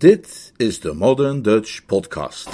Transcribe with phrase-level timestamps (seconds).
[0.00, 2.48] Dit is de Modern Dutch Podcast.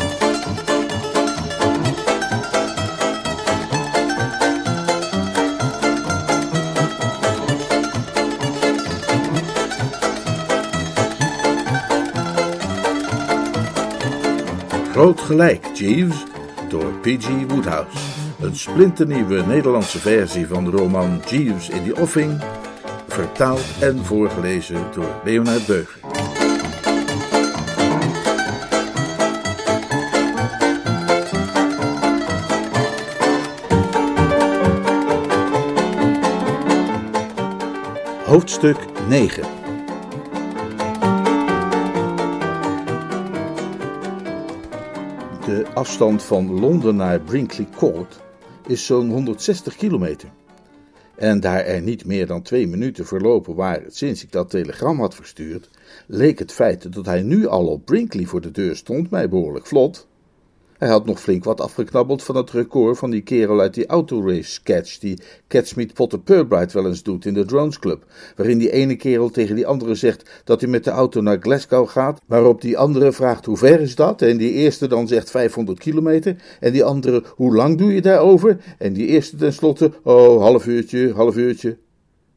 [14.93, 16.25] Groot gelijk, Jeeves,
[16.69, 17.29] door P.G.
[17.49, 17.99] Woodhouse.
[18.41, 22.43] Een splinternieuwe Nederlandse versie van de roman Jeeves in the Offing,
[23.09, 26.16] vertaald en voorgelezen door Leonard Beuger.
[38.37, 38.77] Hoofdstuk
[39.09, 39.43] 9
[45.45, 48.21] De afstand van Londen naar Brinkley Court
[48.67, 50.29] is zo'n 160 kilometer.
[51.15, 55.15] En daar er niet meer dan twee minuten verlopen waren sinds ik dat telegram had
[55.15, 55.71] verstuurd,
[56.07, 59.67] leek het feit dat hij nu al op Brinkley voor de deur stond mij behoorlijk
[59.67, 60.07] vlot.
[60.79, 64.51] Hij had nog flink wat afgeknabbeld van het record van die kerel uit die autorace
[64.51, 68.05] sketch die Catsmeet Potter Purbright wel eens doet in de Drones Club,
[68.37, 71.89] waarin die ene kerel tegen die andere zegt dat hij met de auto naar Glasgow
[71.89, 75.79] gaat, waarop die andere vraagt hoe ver is dat, en die eerste dan zegt 500
[75.79, 80.67] kilometer, en die andere hoe lang doe je daarover, en die eerste tenslotte, oh, half
[80.67, 81.77] uurtje, half uurtje.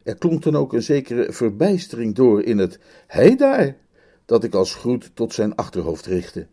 [0.03, 3.75] Er klonk dan ook een zekere verbijstering door in het hé daar,
[4.25, 6.47] dat ik als groet tot zijn achterhoofd richtte.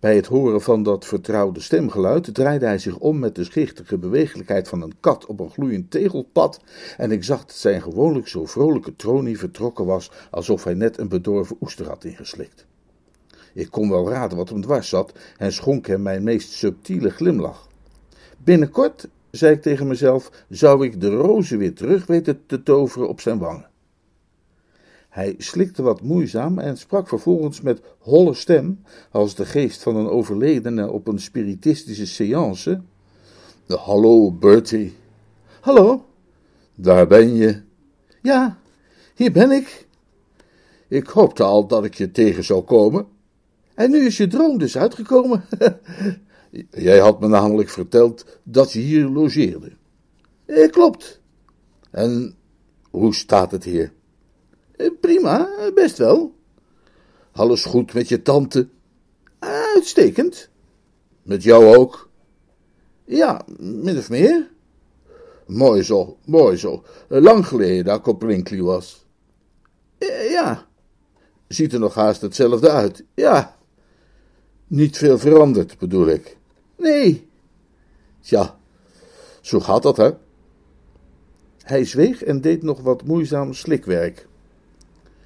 [0.00, 4.68] Bij het horen van dat vertrouwde stemgeluid draaide hij zich om met de schichtige bewegelijkheid
[4.68, 6.60] van een kat op een gloeiend tegelpad,
[6.96, 11.08] en ik zag dat zijn gewoonlijk zo vrolijke tronie vertrokken was, alsof hij net een
[11.08, 12.66] bedorven oester had ingeslikt.
[13.54, 17.68] Ik kon wel raden wat hem dwars zat en schonk hem mijn meest subtiele glimlach.
[18.44, 23.20] Binnenkort, zei ik tegen mezelf, zou ik de rozen weer terug weten te toveren op
[23.20, 23.67] zijn wangen.
[25.08, 30.08] Hij slikte wat moeizaam en sprak vervolgens met holle stem, als de geest van een
[30.08, 32.80] overledene op een spiritistische seance.
[33.66, 34.96] Hallo, Bertie.
[35.60, 36.04] Hallo.
[36.74, 37.60] Daar ben je.
[38.22, 38.58] Ja,
[39.14, 39.86] hier ben ik.
[40.88, 43.06] Ik hoopte al dat ik je tegen zou komen.
[43.74, 45.44] En nu is je droom dus uitgekomen.
[46.70, 49.72] Jij had me namelijk verteld dat je hier logeerde.
[50.46, 51.20] Eh, klopt.
[51.90, 52.34] En
[52.90, 53.92] hoe staat het hier?
[55.00, 56.34] Prima, best wel.
[57.32, 58.68] Alles goed met je tante?
[59.38, 60.48] Uitstekend.
[61.22, 62.10] Met jou ook?
[63.04, 64.50] Ja, min of meer.
[65.46, 66.84] Mooi zo, mooi zo.
[67.08, 69.06] Lang geleden dat ik op Brinkley was.
[70.30, 70.66] Ja.
[71.48, 73.04] Ziet er nog haast hetzelfde uit.
[73.14, 73.56] Ja.
[74.66, 76.36] Niet veel veranderd, bedoel ik.
[76.76, 77.28] Nee.
[78.20, 78.58] Tja,
[79.40, 80.10] zo gaat dat, hè?
[81.62, 84.27] Hij zweeg en deed nog wat moeizaam slikwerk.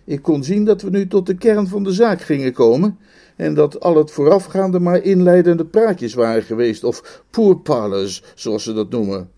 [0.05, 2.99] Ik kon zien dat we nu tot de kern van de zaak gingen komen
[3.37, 8.91] en dat al het voorafgaande maar inleidende praatjes waren geweest, of pourparlers, zoals ze dat
[8.91, 9.31] noemen.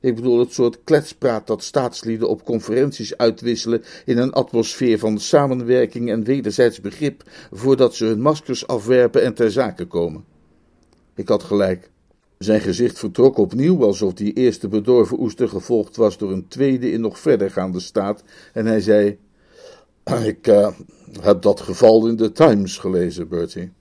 [0.00, 6.10] Ik bedoel het soort kletspraat dat staatslieden op conferenties uitwisselen in een atmosfeer van samenwerking
[6.10, 7.22] en wederzijds begrip,
[7.52, 10.24] voordat ze hun maskers afwerpen en ter zake komen.
[11.14, 11.90] Ik had gelijk.
[12.38, 17.00] Zijn gezicht vertrok opnieuw, alsof die eerste bedorven oester gevolgd was door een tweede in
[17.00, 18.22] nog verdergaande staat,
[18.52, 19.18] en hij zei:
[20.34, 20.68] ik uh,
[21.20, 23.72] heb dat geval in de Times gelezen, Bertie.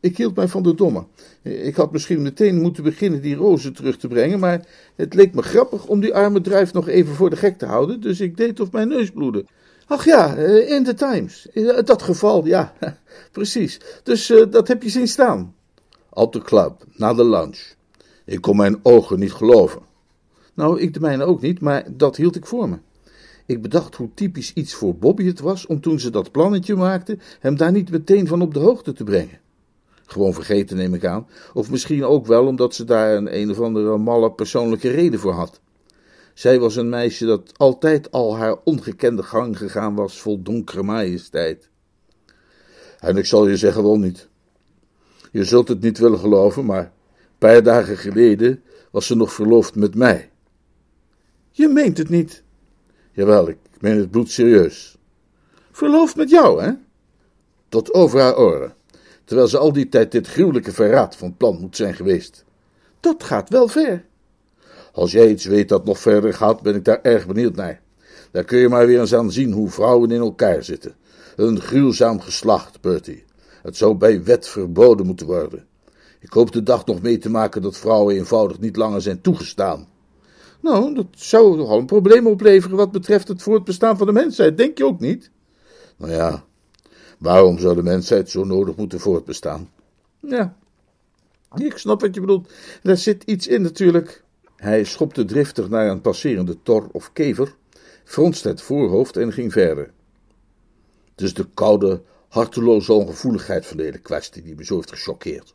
[0.00, 1.04] Ik hield mij van de domme.
[1.42, 5.42] Ik had misschien meteen moeten beginnen die rozen terug te brengen, maar het leek me
[5.42, 8.60] grappig om die arme drijf nog even voor de gek te houden, dus ik deed
[8.60, 9.44] of mijn neus bloedde.
[9.86, 11.48] Ach ja, eh, in de Times.
[11.84, 12.72] Dat geval, ja,
[13.32, 13.80] precies.
[14.02, 15.54] Dus dat heb je zien staan.
[16.10, 17.74] Op de club, na de lunch.
[18.24, 19.82] Ik kon mijn ogen niet geloven.
[20.54, 22.78] Nou, ik de mijne ook niet, maar dat hield ik voor me.
[23.46, 27.18] Ik bedacht hoe typisch iets voor Bobby het was om toen ze dat plannetje maakte,
[27.40, 29.40] hem daar niet meteen van op de hoogte te brengen.
[30.06, 33.60] Gewoon vergeten, neem ik aan, of misschien ook wel omdat ze daar een een of
[33.60, 35.60] andere malle persoonlijke reden voor had.
[36.34, 41.68] Zij was een meisje dat altijd al haar ongekende gang gegaan was vol donkere majesteit.
[42.98, 44.28] En ik zal je zeggen wel niet.
[45.32, 49.74] Je zult het niet willen geloven, maar een paar dagen geleden was ze nog verloofd
[49.74, 50.30] met mij.
[51.50, 52.43] Je meent het niet.
[53.14, 54.96] Jawel, ik meen het bloedserieus.
[55.70, 56.72] Verloofd met jou, hè?
[57.68, 58.74] Tot over haar oren.
[59.24, 62.44] Terwijl ze al die tijd dit gruwelijke verraad van plan moet zijn geweest.
[63.00, 64.04] Dat gaat wel ver.
[64.92, 67.80] Als jij iets weet dat nog verder gaat, ben ik daar erg benieuwd naar.
[68.30, 70.94] Daar kun je maar weer eens aan zien hoe vrouwen in elkaar zitten.
[71.36, 73.24] Een gruwzaam geslacht, Bertie.
[73.62, 75.66] Het zou bij wet verboden moeten worden.
[76.20, 79.88] Ik hoop de dag nog mee te maken dat vrouwen eenvoudig niet langer zijn toegestaan.
[80.64, 84.56] Nou, dat zou toch al een probleem opleveren wat betreft het voortbestaan van de mensheid,
[84.56, 85.30] denk je ook niet?
[85.96, 86.44] Nou ja,
[87.18, 89.70] Waarom zou de mensheid zo nodig moeten voortbestaan?
[90.20, 90.56] Ja,
[91.54, 92.52] ik snap wat je bedoelt.
[92.82, 94.22] Daar zit iets in natuurlijk.
[94.56, 97.54] Hij schopte driftig naar een passerende tor of kever,
[98.04, 99.90] fronste het voorhoofd en ging verder.
[101.14, 105.54] Dus de koude, harteloze ongevoeligheid van de hele kwestie die me zo heeft gechoqueerd.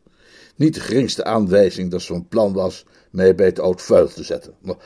[0.56, 4.54] Niet de geringste aanwijzing dat zo'n plan was mij bij het oud vuil te zetten.
[4.60, 4.76] Nog,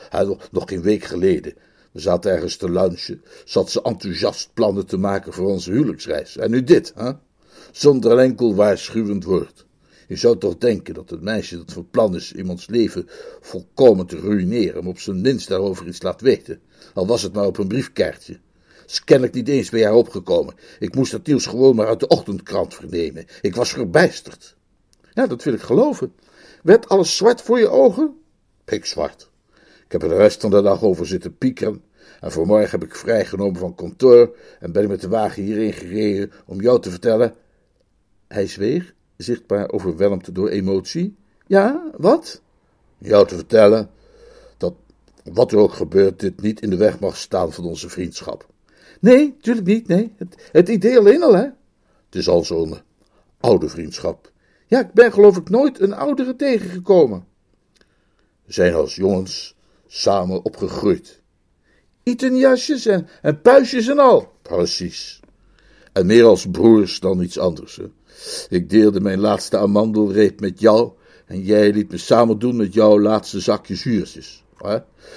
[0.51, 1.53] nog geen week geleden.
[1.91, 6.37] We zaten ergens te lunchen, zat ze enthousiast plannen te maken voor onze huwelijksreis.
[6.37, 7.11] En nu dit, hè?
[7.71, 9.65] Zonder een enkel waarschuwend woord.
[10.07, 13.07] Je zou toch denken dat het meisje dat van plan is iemands leven
[13.41, 16.59] volkomen te ruïneren, hem op zijn minst daarover iets laat weten.
[16.93, 18.39] Al was het maar op een briefkaartje.
[18.87, 20.55] Is kennelijk niet eens bij haar opgekomen.
[20.79, 23.25] Ik moest het nieuws gewoon maar uit de ochtendkrant vernemen.
[23.41, 24.55] Ik was verbijsterd.
[25.13, 26.13] Ja, dat wil ik geloven.
[26.65, 28.21] Werd alles zwart voor je ogen?
[28.63, 29.29] Pikzwart.
[29.85, 31.83] Ik heb er de rest van de dag over zitten piekeren.
[32.19, 36.31] En vanmorgen heb ik vrijgenomen van kantoor en ben ik met de wagen hierheen gereden
[36.45, 37.35] om jou te vertellen.
[38.27, 41.15] Hij zweeg, zichtbaar overweldigd door emotie.
[41.47, 42.41] Ja, wat?
[42.97, 43.89] Jou te vertellen
[44.57, 44.73] dat,
[45.23, 48.47] wat er ook gebeurt, dit niet in de weg mag staan van onze vriendschap.
[48.99, 50.13] Nee, natuurlijk niet, nee.
[50.17, 51.45] Het, het idee alleen al, hè?
[52.05, 52.75] Het is al zo'n
[53.39, 54.33] oude vriendschap.
[54.67, 57.25] Ja, ik ben geloof ik nooit een oudere tegengekomen.
[58.45, 59.55] We zijn als jongens
[59.87, 61.21] samen opgegroeid.
[62.03, 64.33] Itenjasjes en, en puistjes en al.
[64.41, 65.19] Precies.
[65.93, 67.75] En meer als broers dan iets anders.
[67.75, 67.85] Hè?
[68.49, 70.91] Ik deelde mijn laatste amandelreep met jou
[71.25, 74.44] en jij liet me samen doen met jouw laatste zakje zuurtjes.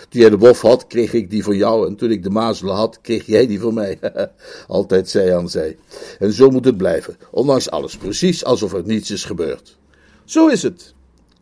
[0.09, 2.75] Toen jij de bof had, kreeg ik die van jou en toen ik de mazelen
[2.75, 3.99] had, kreeg jij die van mij.
[4.67, 5.77] Altijd zij aan zij.
[6.19, 9.79] En zo moet het blijven, ondanks alles, precies alsof er niets is gebeurd.
[10.25, 10.95] Zo is het.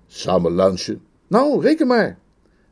[0.06, 1.02] Samen lunchen.
[1.26, 2.18] Nou, reken maar.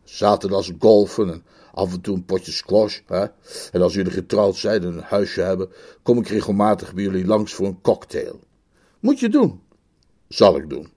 [0.05, 1.43] Zaterdags golfen en
[1.73, 3.01] af en toe een potje squash.
[3.07, 3.27] Hè?
[3.73, 5.69] En als jullie getrouwd zijn en een huisje hebben,
[6.03, 8.41] kom ik regelmatig bij jullie langs voor een cocktail.
[9.01, 9.61] Moet je doen.
[10.29, 10.94] Zal ik doen.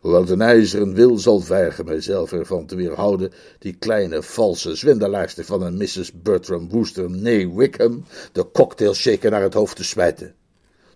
[0.00, 5.62] Hoewel een ijzeren wil zal vergen mijzelf ervan te weerhouden die kleine valse zwendelaarster van
[5.62, 6.12] een Mrs.
[6.22, 10.34] Bertram Wooster, nee Wickham, de cocktailshaker naar het hoofd te smijten.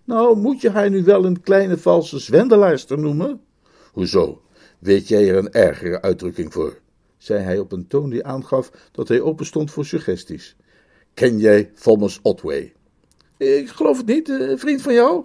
[0.03, 3.41] Nou, moet je haar nu wel een kleine valse zwendelaarster noemen?
[3.91, 4.41] Hoezo?
[4.79, 6.81] Weet jij er een ergere uitdrukking voor?
[7.17, 10.55] zei hij op een toon die aangaf dat hij openstond voor suggesties.
[11.13, 12.73] Ken jij Thomas Otway?
[13.37, 15.23] Ik geloof het niet, een vriend van jou?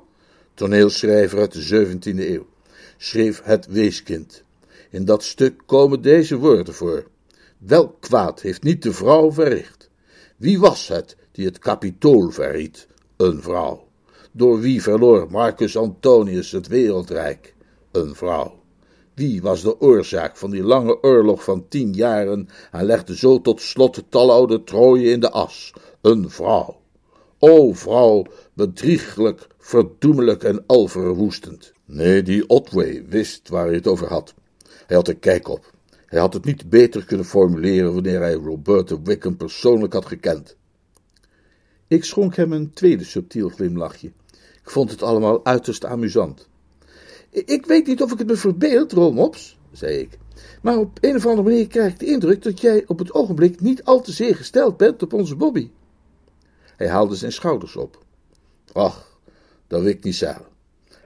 [0.54, 2.46] Toneelschrijver uit de 17e eeuw.
[3.00, 4.42] Schreef Het Weeskind.
[4.90, 7.06] In dat stuk komen deze woorden voor.
[7.58, 9.90] Welk kwaad heeft niet de vrouw verricht?
[10.36, 12.86] Wie was het die het kapitool verriet?
[13.16, 13.86] Een vrouw.
[14.32, 17.54] Door wie verloor Marcus Antonius het wereldrijk?
[17.92, 18.62] Een vrouw.
[19.14, 23.60] Wie was de oorzaak van die lange oorlog van tien jaren en legde zo tot
[23.60, 25.72] slot taloude Troje in de as?
[26.00, 26.80] Een vrouw.
[27.38, 31.76] O vrouw, bedrieglijk, verdoemelijk en alverwoestend.
[31.90, 34.34] Nee, die Otway wist waar hij het over had.
[34.86, 35.72] Hij had er kijk op.
[36.06, 40.56] Hij had het niet beter kunnen formuleren wanneer hij Roberta Wickham persoonlijk had gekend.
[41.86, 44.12] Ik schonk hem een tweede subtiel glimlachje.
[44.62, 46.48] Ik vond het allemaal uiterst amusant.
[47.30, 50.18] Ik weet niet of ik het me verbeeld, Romops, zei ik.
[50.62, 53.60] Maar op een of andere manier krijg ik de indruk dat jij op het ogenblik
[53.60, 55.70] niet al te zeer gesteld bent op onze Bobby.
[56.76, 58.04] Hij haalde zijn schouders op.
[58.72, 59.18] Ach,
[59.66, 60.47] dat wil ik niet zeggen.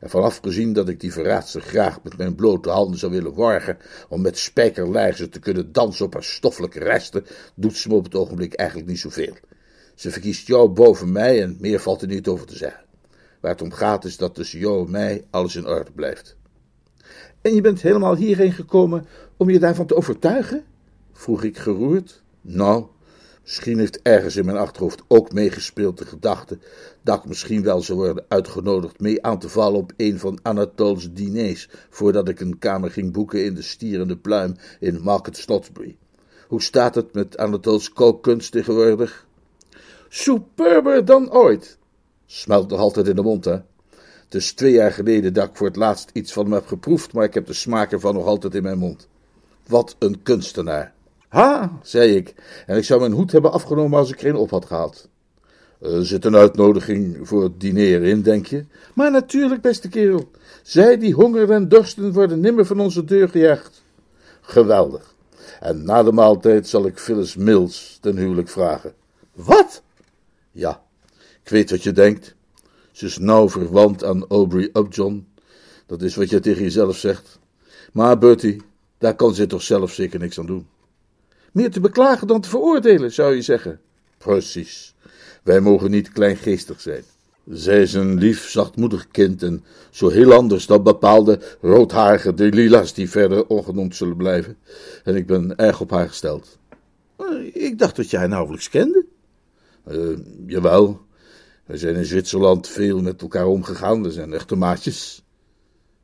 [0.02, 3.78] En vanaf gezien dat ik die verraadster graag met mijn blote handen zou willen worgen,
[4.08, 8.14] om met spijkerlijzen te kunnen dansen op haar stoffelijke resten, doet ze me op het
[8.14, 9.34] ogenblik eigenlijk niet zoveel.
[9.94, 12.84] Ze verkiest jou boven mij en meer valt er niet over te zeggen.
[13.40, 16.36] Waar het om gaat is dat tussen jou en mij alles in orde blijft.
[17.40, 19.06] En je bent helemaal hierheen gekomen
[19.36, 20.64] om je daarvan te overtuigen?
[21.12, 22.22] vroeg ik geroerd.
[22.40, 22.86] Nou,
[23.42, 26.58] misschien heeft ergens in mijn achterhoofd ook meegespeeld de gedachte
[27.02, 31.12] dat ik misschien wel zou worden uitgenodigd mee aan te vallen op een van Anatole's
[31.12, 35.96] diners, voordat ik een kamer ging boeken in de stierende pluim in Market Snodsbury.
[36.48, 39.26] Hoe staat het met Anatole's kookkunst tegenwoordig?
[40.08, 41.78] Superber dan ooit.
[42.26, 43.58] Smelt nog altijd in de mond, hè?
[44.24, 47.12] Het is twee jaar geleden dat ik voor het laatst iets van hem heb geproefd,
[47.12, 49.08] maar ik heb de smaak ervan nog altijd in mijn mond.
[49.66, 50.94] Wat een kunstenaar.
[51.28, 52.34] Ha, zei ik,
[52.66, 55.08] en ik zou mijn hoed hebben afgenomen als ik er op had gehad.
[55.82, 58.64] Er zit een uitnodiging voor het diner in, denk je?
[58.94, 60.30] Maar natuurlijk, beste kerel.
[60.62, 63.82] Zij die honger en dorsten worden nimmer van onze deur gejaagd.
[64.40, 65.14] Geweldig.
[65.60, 68.94] En na de maaltijd zal ik Phyllis Mills ten huwelijk vragen.
[69.32, 69.82] Wat?
[70.50, 70.82] Ja,
[71.42, 72.34] ik weet wat je denkt.
[72.92, 75.26] Ze is nauw verwant aan Aubrey Upjohn.
[75.86, 77.38] Dat is wat je tegen jezelf zegt.
[77.92, 78.62] Maar Bertie,
[78.98, 80.66] daar kan ze toch zelf zeker niks aan doen.
[81.52, 83.80] Meer te beklagen dan te veroordelen, zou je zeggen.
[84.18, 84.91] Precies.
[85.42, 87.02] Wij mogen niet kleingeestig zijn.
[87.48, 93.10] Zij is een lief, zachtmoedig kind en zo heel anders dan bepaalde roodharige Delilah's die
[93.10, 94.56] verder ongenoemd zullen blijven.
[95.04, 96.58] En ik ben erg op haar gesteld.
[97.16, 99.04] Eh, ik dacht dat jij haar nauwelijks kende.
[99.90, 101.00] Uh, jawel,
[101.66, 105.24] we zijn in Zwitserland veel met elkaar omgegaan, we zijn echte maatjes.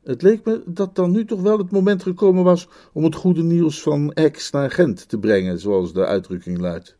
[0.03, 3.43] Het leek me dat dan nu toch wel het moment gekomen was om het goede
[3.43, 6.98] nieuws van Aix naar Gent te brengen, zoals de uitdrukking luidt.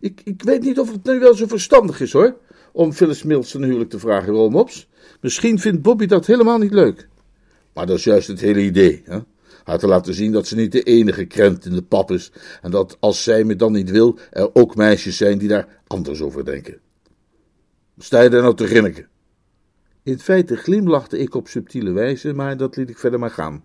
[0.00, 2.36] Ik, ik weet niet of het nu wel zo verstandig is hoor,
[2.72, 4.88] om Phyllis Mills een huwelijk te vragen, Rolmops.
[5.20, 7.08] Misschien vindt Bobby dat helemaal niet leuk.
[7.74, 9.02] Maar dat is juist het hele idee.
[9.04, 9.18] Hè?
[9.64, 12.32] Haar te laten zien dat ze niet de enige krent in de pap is.
[12.62, 16.20] En dat als zij me dan niet wil, er ook meisjes zijn die daar anders
[16.20, 16.78] over denken.
[17.98, 19.08] Sta je daar nou te grinniken?
[20.02, 23.64] In feite glimlachte ik op subtiele wijze, maar dat liet ik verder maar gaan.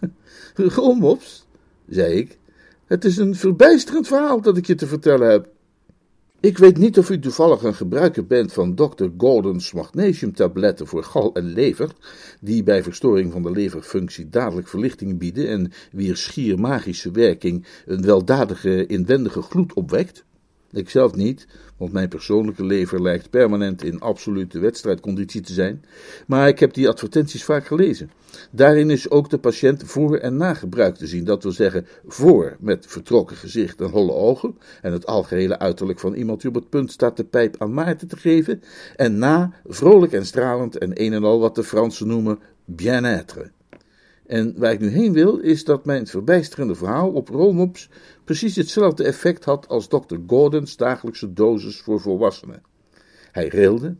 [0.54, 1.46] Rolmops,
[1.88, 2.38] zei ik,
[2.86, 5.48] het is een verbijsterend verhaal dat ik je te vertellen heb.
[6.42, 9.06] Ik weet niet of u toevallig een gebruiker bent van Dr.
[9.16, 11.90] Gordon's magnesiumtabletten voor gal en lever,
[12.40, 18.02] die bij verstoring van de leverfunctie dadelijk verlichting bieden en wier schier magische werking een
[18.02, 20.24] weldadige inwendige gloed opwekt.
[20.72, 25.84] Ik zelf niet, want mijn persoonlijke lever lijkt permanent in absolute wedstrijdconditie te zijn,
[26.26, 28.10] maar ik heb die advertenties vaak gelezen.
[28.50, 32.56] Daarin is ook de patiënt voor en na gebruik te zien, dat wil zeggen voor
[32.60, 36.68] met vertrokken gezicht en holle ogen en het algehele uiterlijk van iemand die op het
[36.68, 38.62] punt staat de pijp aan Maarten te geven,
[38.96, 43.50] en na vrolijk en stralend en een en al wat de Fransen noemen bien-être.
[44.26, 47.90] En waar ik nu heen wil, is dat mijn verbijsterende verhaal op Rolmops
[48.24, 50.16] precies hetzelfde effect had als Dr.
[50.26, 52.62] Gordon's dagelijkse dosis voor volwassenen.
[53.32, 53.96] Hij rilde,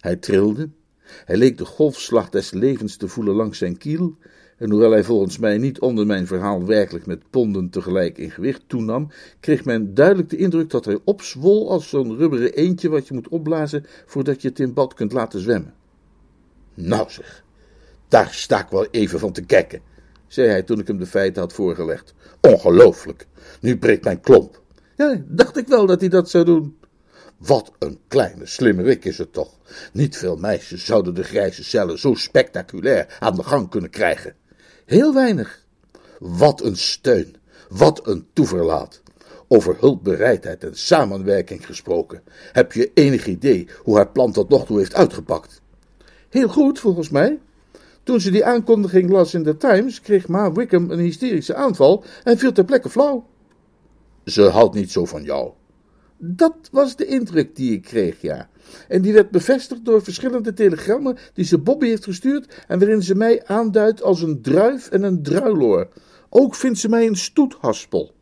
[0.00, 0.68] hij trilde,
[1.24, 4.16] hij leek de golfslag des levens te voelen langs zijn kiel,
[4.58, 8.62] en hoewel hij volgens mij niet onder mijn verhaal werkelijk met ponden tegelijk in gewicht
[8.66, 13.14] toenam, kreeg men duidelijk de indruk dat hij opzwol als zo'n rubberen eendje wat je
[13.14, 15.74] moet opblazen voordat je het in bad kunt laten zwemmen.
[16.74, 17.44] Nou zeg,
[18.08, 19.82] daar sta ik wel even van te kijken,
[20.28, 22.14] zei hij toen ik hem de feiten had voorgelegd.
[22.40, 23.26] Ongelooflijk,
[23.60, 24.62] nu breekt mijn klomp.
[24.96, 26.78] Ja, dacht ik wel dat hij dat zou doen.
[27.36, 29.58] Wat een kleine slimmerik is het toch.
[29.92, 34.34] Niet veel meisjes zouden de grijze cellen zo spectaculair aan de gang kunnen krijgen.
[34.84, 35.64] Heel weinig.
[36.18, 37.36] Wat een steun,
[37.68, 39.02] wat een toeverlaat.
[39.48, 42.22] Over hulpbereidheid en samenwerking gesproken.
[42.52, 45.60] Heb je enig idee hoe haar plan tot nog toe heeft uitgepakt?
[46.28, 47.38] Heel goed, volgens mij.
[48.08, 52.38] Toen ze die aankondiging las in de Times, kreeg Ma Wickham een hysterische aanval en
[52.38, 53.26] viel ter plekke flauw.
[54.24, 55.52] Ze houdt niet zo van jou.
[56.16, 58.48] Dat was de indruk die ik kreeg, ja.
[58.88, 63.14] En die werd bevestigd door verschillende telegrammen die ze Bobby heeft gestuurd en waarin ze
[63.14, 65.88] mij aanduidt als een druif en een druiloor.
[66.28, 68.12] Ook vindt ze mij een stoethaspel.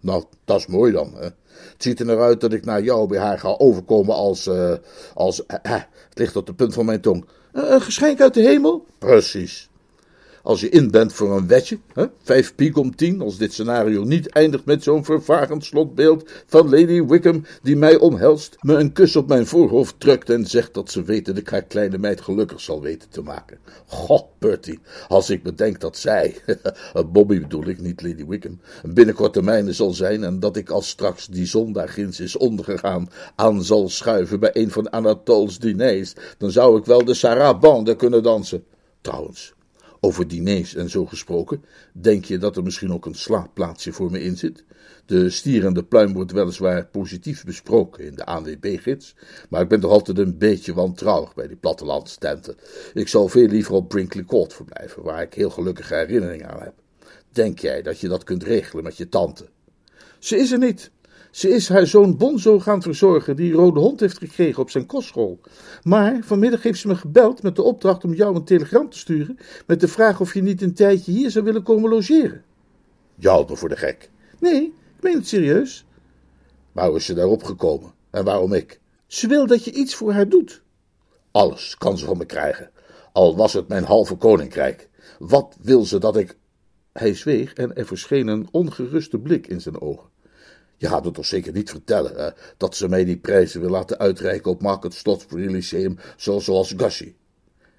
[0.00, 1.12] Nou, dat is mooi dan.
[1.14, 1.24] Hè?
[1.24, 4.46] Het ziet er naar uit dat ik naar jou bij haar ga overkomen als.
[4.46, 4.74] Uh,
[5.14, 7.24] als uh, het ligt op de punt van mijn tong.
[7.52, 8.86] Een geschenk uit de hemel?
[8.98, 9.68] Precies.
[10.42, 14.04] Als je in bent voor een wetje, hè, vijf piek om tien, als dit scenario
[14.04, 19.16] niet eindigt met zo'n vervagend slotbeeld van Lady Wickham die mij omhelst, me een kus
[19.16, 22.60] op mijn voorhoofd drukt en zegt dat ze weet dat ik haar kleine meid gelukkig
[22.60, 23.58] zal weten te maken.
[23.86, 26.36] God, Bertie, als ik bedenk dat zij,
[27.12, 30.88] Bobby bedoel ik, niet Lady Wickham, binnenkort de mijne zal zijn en dat ik als
[30.88, 36.14] straks die zon daar ginds is ondergegaan aan zal schuiven bij een van Anatole's diners,
[36.38, 38.64] dan zou ik wel de sarabande kunnen dansen.
[39.00, 39.54] Trouwens,
[40.04, 44.22] over diners en zo gesproken, denk je dat er misschien ook een slaapplaatsje voor me
[44.22, 44.64] in zit?
[45.06, 49.14] De stierende pluim wordt weliswaar positief besproken in de ANWB-gids,
[49.48, 52.56] maar ik ben toch altijd een beetje wantrouwig bij die plattelandstenten.
[52.94, 56.74] Ik zou veel liever op Brinkley Court verblijven, waar ik heel gelukkige herinneringen aan heb.
[57.32, 59.48] Denk jij dat je dat kunt regelen met je tante?
[60.18, 60.90] Ze is er niet.
[61.32, 65.40] Ze is haar zoon Bonzo gaan verzorgen, die rode hond heeft gekregen op zijn kostschool.
[65.82, 69.38] Maar vanmiddag heeft ze me gebeld met de opdracht om jou een telegram te sturen,
[69.66, 72.44] met de vraag of je niet een tijdje hier zou willen komen logeren.
[73.14, 74.10] Jou me voor de gek.
[74.38, 74.62] Nee,
[74.96, 75.86] ik meen het serieus.
[76.72, 77.92] Hoe is ze daarop gekomen?
[78.10, 78.80] En waarom ik?
[79.06, 80.62] Ze wil dat je iets voor haar doet.
[81.30, 82.70] Alles kan ze van me krijgen,
[83.12, 84.88] al was het mijn halve koninkrijk.
[85.18, 86.36] Wat wil ze dat ik...
[86.92, 90.11] Hij zweeg en er verscheen een ongeruste blik in zijn ogen.
[90.82, 94.50] Je gaat het toch zeker niet vertellen dat ze mij die prijzen wil laten uitreiken
[94.50, 97.16] op Market Slotsbury Lyceum, zoals, Gussie.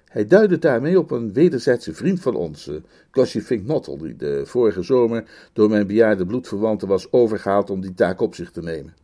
[0.04, 2.76] Hij duidde daarmee op een wederzijdse vriend van ons, uh,
[3.10, 8.20] Gussie Finknottel, die de vorige zomer door mijn bejaarde bloedverwanten was overgehaald om die taak
[8.20, 8.94] op zich te nemen.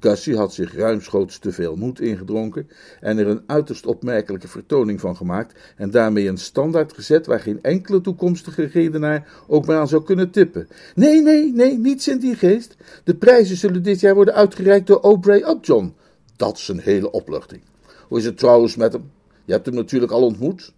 [0.00, 2.68] Gussie had zich ruimschoots te veel moed ingedronken
[3.00, 7.62] en er een uiterst opmerkelijke vertoning van gemaakt en daarmee een standaard gezet waar geen
[7.62, 10.68] enkele toekomstige redenaar ook maar aan zou kunnen tippen.
[10.94, 12.76] Nee, nee, nee, niets in die geest.
[13.04, 15.94] De prijzen zullen dit jaar worden uitgereikt door Aubrey Upjohn.
[16.36, 17.62] Dat is een hele opluchting.
[18.08, 19.10] Hoe is het trouwens met hem?
[19.44, 20.72] Je hebt hem natuurlijk al ontmoet.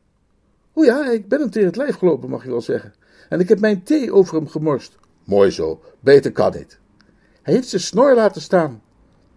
[0.73, 2.95] O ja, ik ben hem tegen het lijf gelopen, mag je wel zeggen.
[3.29, 4.97] En ik heb mijn thee over hem gemorst.
[5.25, 6.79] Mooi zo, beter kan dit.
[7.43, 8.83] Hij heeft zijn snor laten staan.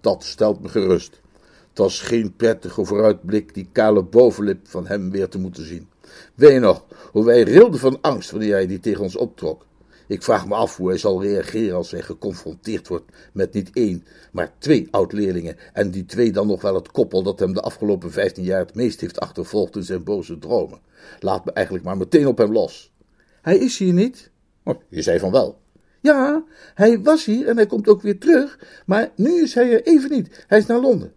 [0.05, 1.21] Dat stelt me gerust.
[1.69, 5.89] Het was geen prettige vooruitblik die kale bovenlip van hem weer te moeten zien.
[6.35, 9.65] Weet je nog, hoe wij rilden van angst wanneer hij die tegen ons optrok?
[10.07, 14.05] Ik vraag me af hoe hij zal reageren als hij geconfronteerd wordt met niet één,
[14.31, 15.57] maar twee oud-leerlingen.
[15.73, 18.75] En die twee dan nog wel het koppel dat hem de afgelopen vijftien jaar het
[18.75, 20.79] meest heeft achtervolgd in zijn boze dromen.
[21.19, 22.93] Laat me eigenlijk maar meteen op hem los.
[23.41, 24.31] Hij is hier niet.
[24.63, 25.63] Oh, je zei van wel.
[26.05, 26.43] Ja,
[26.73, 30.09] hij was hier en hij komt ook weer terug, maar nu is hij er even
[30.09, 30.45] niet.
[30.47, 31.13] Hij is naar Londen.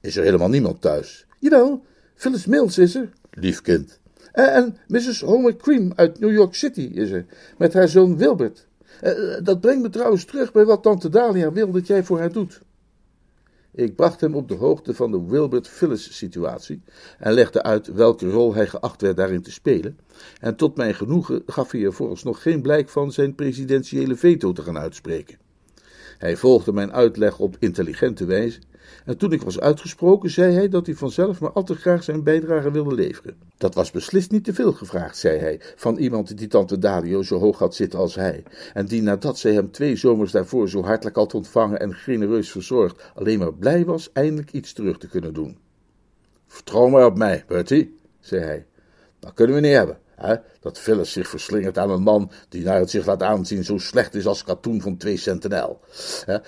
[0.00, 1.26] Is er helemaal niemand thuis?
[1.38, 1.84] Jawel,
[2.14, 3.10] Phyllis Mills is er.
[3.30, 4.00] Lief kind.
[4.32, 5.20] Eh, en Mrs.
[5.20, 7.26] Homer Cream uit New York City is er,
[7.58, 8.66] met haar zoon Wilbert.
[9.00, 9.12] Eh,
[9.42, 12.60] dat brengt me trouwens terug bij wat tante Dalia wil dat jij voor haar doet.
[13.74, 16.82] Ik bracht hem op de hoogte van de Wilbert Phyllis situatie
[17.18, 19.98] en legde uit welke rol hij geacht werd daarin te spelen.
[20.40, 24.62] En tot mijn genoegen gaf hij er vooralsnog geen blijk van zijn presidentiële veto te
[24.62, 25.38] gaan uitspreken.
[26.18, 28.58] Hij volgde mijn uitleg op intelligente wijze
[29.04, 32.22] en toen ik was uitgesproken, zei hij dat hij vanzelf maar al te graag zijn
[32.22, 33.36] bijdrage wilde leveren.
[33.56, 37.38] Dat was beslist niet te veel gevraagd, zei hij, van iemand die tante Dalio zo
[37.38, 41.16] hoog had zitten als hij, en die nadat zij hem twee zomers daarvoor zo hartelijk
[41.16, 45.58] had ontvangen en genereus verzorgd, alleen maar blij was eindelijk iets terug te kunnen doen.
[46.46, 48.66] Vertrouw maar op mij, Bertie, zei hij.
[49.18, 49.98] Dat kunnen we niet hebben.
[50.60, 54.14] Dat Phyllis zich verslingert aan een man die naar het zich laat aanzien zo slecht
[54.14, 55.80] is als katoen van twee centenel.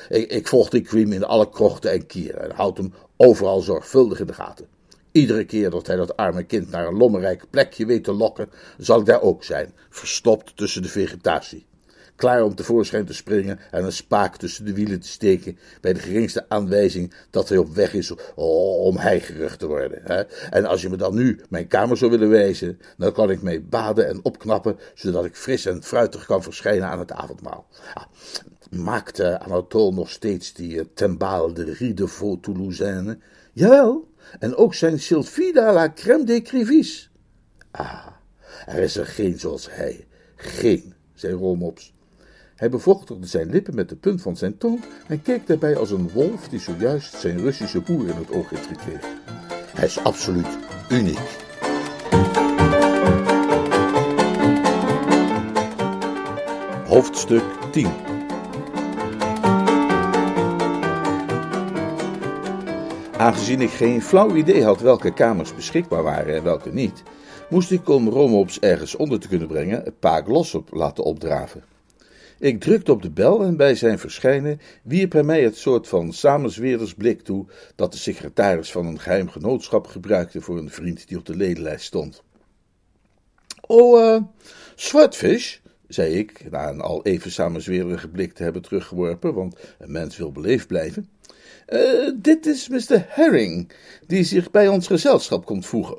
[0.09, 4.21] Ik, ik volg die cream in alle krochten en kieren en houd hem overal zorgvuldig
[4.21, 4.67] in de gaten.
[5.13, 9.01] Iedere keer dat hij dat arme kind naar een lommerrijk plekje weet te lokken, zal
[9.01, 11.67] ik daar ook zijn, verstopt tussen de vegetatie
[12.17, 16.01] klaar om tevoorschijn te springen en een spaak tussen de wielen te steken bij de
[16.01, 20.01] geringste aanwijzing dat hij op weg is om heigerig te worden.
[20.03, 20.23] Hè?
[20.51, 23.65] En als je me dan nu mijn kamer zou willen wijzen, dan kan ik mij
[23.65, 27.67] baden en opknappen, zodat ik fris en fruitig kan verschijnen aan het avondmaal.
[27.95, 28.05] Ah,
[28.71, 33.19] maakt uh, Anatole nog steeds die uh, Tembaal de Rie de Vaux Toulousaine?
[33.53, 37.11] Jawel, en ook zijn Sylphida la crème des Crévis.
[37.71, 38.07] Ah,
[38.67, 40.07] er is er geen zoals hij.
[40.37, 41.94] Geen, zei Romops.
[42.55, 46.11] Hij bevochtigde zijn lippen met de punt van zijn tong en keek daarbij als een
[46.11, 49.09] wolf die zojuist zijn Russische boer in het oog heeft gekregen.
[49.75, 50.59] Hij is absoluut
[50.91, 51.19] uniek.
[56.87, 57.89] Hoofdstuk 10
[63.17, 67.03] Aangezien ik geen flauw idee had welke kamers beschikbaar waren en welke niet,
[67.51, 71.74] moest ik om Romops ergens onder te kunnen brengen Pa Glossop laten opdraven.
[72.39, 76.13] Ik drukte op de bel en bij zijn verschijnen wierp hij mij het soort van
[76.13, 81.27] samenzweerdersblik toe dat de secretaris van een geheim genootschap gebruikte voor een vriend die op
[81.27, 82.23] de ledenlijst stond.
[83.67, 84.23] Oh, uh,
[84.75, 90.17] Swordfish, zei ik, na een al even samenzweerige blik te hebben teruggeworpen, want een mens
[90.17, 91.09] wil beleefd blijven.
[91.69, 93.05] Uh, dit is Mr.
[93.09, 93.73] Herring,
[94.07, 95.99] die zich bij ons gezelschap komt voegen.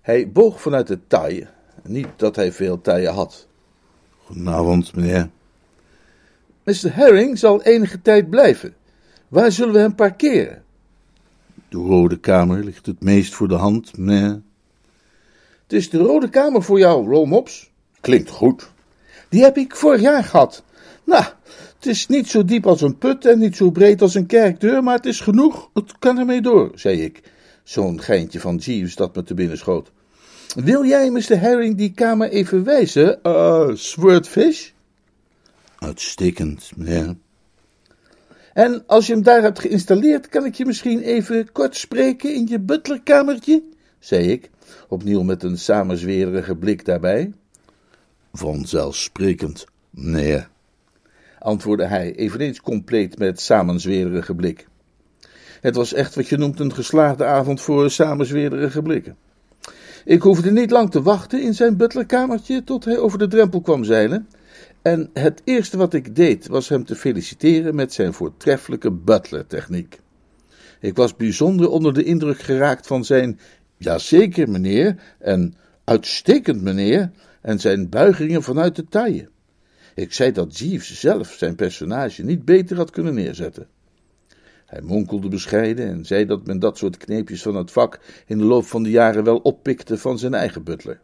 [0.00, 1.46] Hij boog vanuit de taille,
[1.82, 3.47] niet dat hij veel taille had.
[4.28, 5.30] Goedenavond, meneer.
[6.64, 6.94] Mr.
[6.94, 8.74] Herring zal enige tijd blijven.
[9.28, 10.62] Waar zullen we hem parkeren?
[11.68, 14.42] De Rode Kamer ligt het meest voor de hand, meneer.
[15.62, 17.70] Het is de Rode Kamer voor jou, Rolmops.
[18.00, 18.70] Klinkt goed.
[19.28, 20.62] Die heb ik vorig jaar gehad.
[21.04, 21.24] Nou,
[21.76, 24.82] het is niet zo diep als een put en niet zo breed als een kerkdeur,
[24.82, 25.70] maar het is genoeg.
[25.74, 27.22] Het kan ermee door, zei ik.
[27.62, 29.90] Zo'n geintje van Jeeves dat me te binnen schoot.
[30.64, 31.40] Wil jij, Mr.
[31.40, 34.70] Herring, die kamer even wijzen, uh, Swordfish?
[35.78, 37.16] Uitstekend, meneer.
[38.52, 42.46] En als je hem daar hebt geïnstalleerd, kan ik je misschien even kort spreken in
[42.46, 43.62] je butlerkamertje?
[43.98, 44.50] zei ik,
[44.88, 47.32] opnieuw met een samenzwerige blik daarbij.
[48.32, 50.48] Vanzelfsprekend, meneer,
[51.38, 54.66] antwoordde hij, eveneens compleet met samenzwerige blik.
[55.60, 59.16] Het was echt wat je noemt een geslaagde avond voor samenzwerige blikken.
[60.08, 63.84] Ik hoefde niet lang te wachten in zijn butlerkamertje tot hij over de drempel kwam
[63.84, 64.28] zeilen.
[64.82, 70.00] En het eerste wat ik deed was hem te feliciteren met zijn voortreffelijke butlertechniek.
[70.80, 73.40] Ik was bijzonder onder de indruk geraakt van zijn
[73.76, 79.28] jazeker meneer en uitstekend meneer en zijn buigingen vanuit de taille.
[79.94, 83.66] Ik zei dat Jeeves zelf zijn personage niet beter had kunnen neerzetten.
[84.68, 88.44] Hij monkelde bescheiden en zei dat men dat soort kneepjes van het vak in de
[88.44, 91.00] loop van de jaren wel oppikte van zijn eigen butler.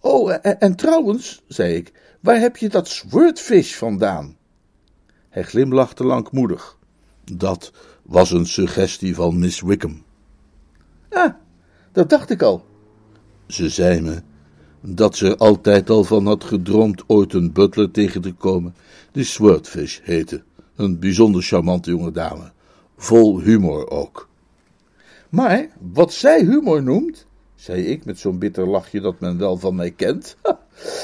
[0.00, 4.36] Oh, en, en trouwens, zei ik, waar heb je dat swordfish vandaan?
[5.28, 6.76] Hij glimlachte langmoedig.
[7.32, 10.02] Dat was een suggestie van Miss Wickham.
[11.10, 11.34] Ah,
[11.92, 12.64] dat dacht ik al.
[13.46, 14.22] Ze zei me
[14.80, 18.74] dat ze er altijd al van had gedroomd ooit een butler tegen te komen,
[19.12, 20.46] die Swordfish heette.
[20.78, 22.52] Een bijzonder charmante jonge dame.
[22.96, 24.28] Vol humor ook.
[25.28, 29.74] Maar wat zij humor noemt, zei ik met zo'n bitter lachje dat men wel van
[29.74, 30.36] mij kent,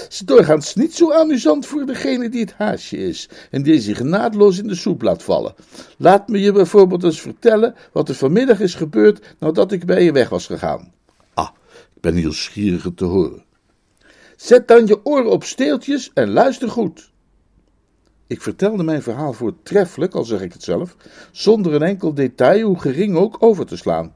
[0.08, 4.58] is doorgaans niet zo amusant voor degene die het haasje is en die zich naadloos
[4.58, 5.54] in de soep laat vallen.
[5.98, 10.12] Laat me je bijvoorbeeld eens vertellen wat er vanmiddag is gebeurd nadat ik bij je
[10.12, 10.92] weg was gegaan.
[11.34, 11.48] Ah,
[11.94, 13.44] ik ben nieuwsgierig te horen.
[14.36, 17.12] Zet dan je oren op steeltjes en luister goed.
[18.26, 20.96] Ik vertelde mijn verhaal voortreffelijk, al zeg ik het zelf,
[21.32, 24.12] zonder een enkel detail, hoe gering ook, over te slaan.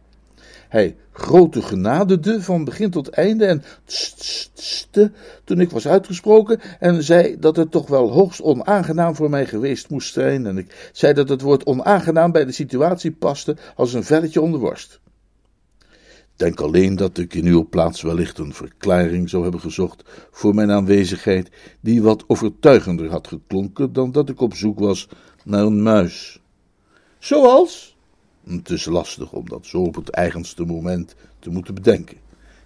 [0.69, 5.13] Hij grote genadede van begin tot einde en tste
[5.45, 9.91] toen ik was uitgesproken en zei dat het toch wel hoogst onaangenaam voor mij geweest
[9.91, 14.05] moest zijn en ik zei dat het woord onaangenaam bij de situatie paste als een
[14.05, 15.01] velletje om de worst.
[16.39, 20.71] Denk alleen dat ik in uw plaats wellicht een verklaring zou hebben gezocht voor mijn
[20.71, 25.09] aanwezigheid, die wat overtuigender had geklonken dan dat ik op zoek was
[25.45, 26.41] naar een muis.
[27.19, 27.97] Zoals?
[28.47, 32.17] Het is lastig om dat zo op het eigenste moment te moeten bedenken.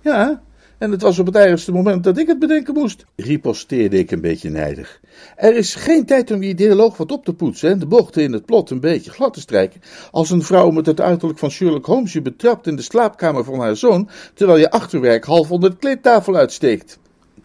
[0.01, 0.43] Ja,
[0.83, 4.21] en het was op het eigenste moment dat ik het bedenken moest, riposteerde ik een
[4.21, 5.01] beetje nijdig.
[5.37, 8.33] Er is geen tijd om je dialoog wat op te poetsen en de bochten in
[8.33, 9.81] het plot een beetje glad te strijken.
[10.11, 13.61] Als een vrouw met het uiterlijk van Sherlock Holmes je betrapt in de slaapkamer van
[13.61, 16.99] haar zoon, terwijl je achterwerk half onder de kleedtafel uitsteekt.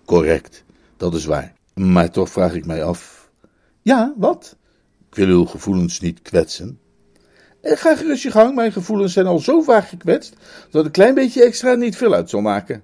[0.05, 0.63] Correct,
[0.97, 1.53] dat is waar.
[1.73, 3.29] Maar toch vraag ik mij af.
[3.81, 4.55] Ja, wat?
[5.09, 6.79] Ik wil uw gevoelens niet kwetsen.
[7.61, 10.33] Eh, ga gerust je gang, mijn gevoelens zijn al zo vaak gekwetst
[10.69, 12.83] dat een klein beetje extra niet veel uit zal maken.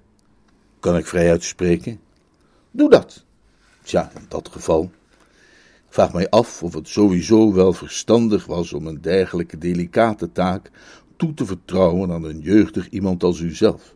[0.84, 2.00] Kan ik vrij uitspreken?
[2.70, 3.24] Doe dat.
[3.82, 4.90] Tja, in dat geval.
[5.86, 10.70] Ik vraag mij af of het sowieso wel verstandig was om een dergelijke delicate taak
[11.16, 13.94] toe te vertrouwen aan een jeugdig iemand als u zelf.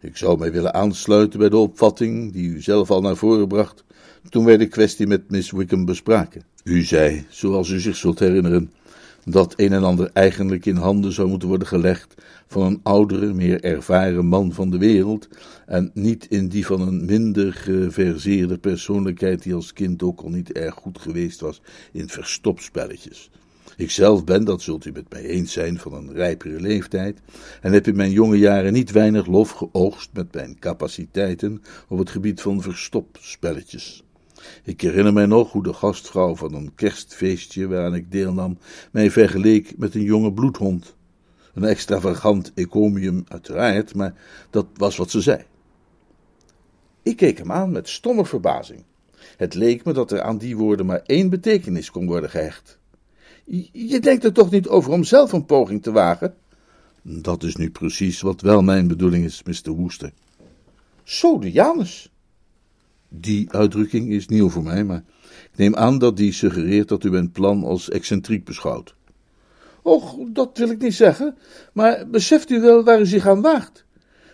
[0.00, 3.84] Ik zou mij willen aansluiten bij de opvatting die u zelf al naar voren bracht
[4.28, 6.44] toen wij de kwestie met Miss Wickham bespraken.
[6.64, 8.72] U zei, zoals u zich zult herinneren,
[9.24, 12.14] dat een en ander eigenlijk in handen zou moeten worden gelegd
[12.46, 15.28] van een oudere, meer ervaren man van de wereld,
[15.66, 20.52] en niet in die van een minder geverseerde persoonlijkheid die als kind ook al niet
[20.52, 23.30] erg goed geweest was in verstopspelletjes.
[23.76, 27.18] Ikzelf ben, dat zult u met mij eens zijn, van een rijpere leeftijd
[27.60, 32.10] en heb in mijn jonge jaren niet weinig lof geoogst met mijn capaciteiten op het
[32.10, 34.04] gebied van verstopspelletjes.
[34.64, 38.58] Ik herinner mij nog hoe de gastvrouw van een kerstfeestje waaraan ik deelnam
[38.90, 40.96] mij vergeleek met een jonge bloedhond.
[41.54, 44.14] Een extravagant ecomium uiteraard, maar
[44.50, 45.44] dat was wat ze zei.
[47.02, 48.84] Ik keek hem aan met stomme verbazing.
[49.36, 52.78] Het leek me dat er aan die woorden maar één betekenis kon worden gehecht.
[53.72, 56.34] Je denkt er toch niet over om zelf een poging te wagen?
[57.02, 59.70] Dat is nu precies wat wel mijn bedoeling is, Mr.
[59.70, 60.12] Woester.
[61.40, 62.11] Janus.
[63.14, 65.04] Die uitdrukking is nieuw voor mij, maar
[65.52, 68.94] ik neem aan dat die suggereert dat u mijn plan als excentriek beschouwt.
[69.82, 71.36] Och, dat wil ik niet zeggen,
[71.72, 73.84] maar beseft u wel waar u zich aan waagt?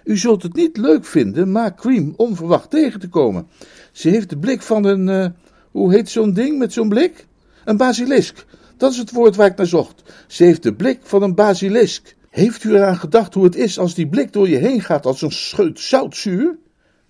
[0.05, 3.47] U zult het niet leuk vinden Ma Cream onverwacht tegen te komen.
[3.93, 5.27] Ze heeft de blik van een, uh,
[5.71, 7.27] hoe heet zo'n ding met zo'n blik?
[7.65, 8.47] Een basilisk.
[8.77, 10.03] Dat is het woord waar ik naar zocht.
[10.27, 12.17] Ze heeft de blik van een basilisk.
[12.31, 15.23] Heeft u eraan gedacht hoe het is als die blik door je heen gaat als
[15.23, 16.59] een scheut zoutzuur?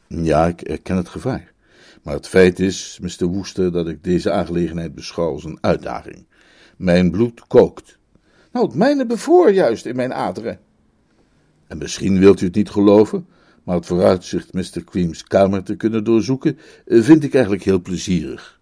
[0.06, 1.52] Ja, ik erken het gevaar.
[2.08, 3.26] Maar het feit is, Mr.
[3.26, 6.26] Woester, dat ik deze aangelegenheid beschouw als een uitdaging.
[6.76, 7.98] Mijn bloed kookt.
[8.52, 10.60] Nou, het mijne bevoor juist in mijn aderen.
[11.66, 13.26] En misschien wilt u het niet geloven,
[13.64, 14.84] maar het vooruitzicht Mr.
[14.84, 18.60] Cream's kamer te kunnen doorzoeken, eh, vind ik eigenlijk heel plezierig.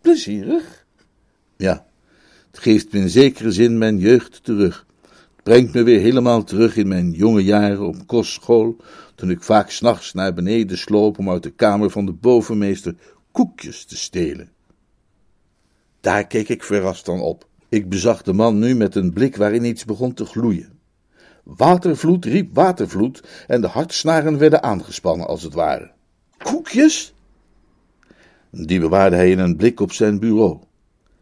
[0.00, 0.86] Plezierig?
[1.56, 1.86] Ja,
[2.50, 4.85] het geeft me in zekere zin mijn jeugd terug.
[5.46, 8.76] Brengt me weer helemaal terug in mijn jonge jaren op kostschool,
[9.14, 12.94] toen ik vaak s'nachts naar beneden sloop om uit de kamer van de bovenmeester
[13.32, 14.50] koekjes te stelen.
[16.00, 17.46] Daar keek ik verrast dan op.
[17.68, 20.78] Ik bezag de man nu met een blik waarin iets begon te gloeien.
[21.42, 25.90] Watervloed riep watervloed en de hartsnaren werden aangespannen als het ware.
[26.38, 27.14] Koekjes?
[28.50, 30.58] Die bewaarde hij in een blik op zijn bureau.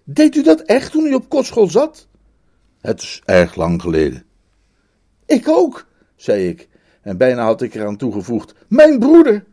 [0.04, 2.08] Deed u dat echt toen u op kostschool zat?
[2.84, 4.24] Het is erg lang geleden.
[5.26, 6.68] Ik ook, zei ik,
[7.02, 9.44] en bijna had ik eraan toegevoegd: Mijn broeder!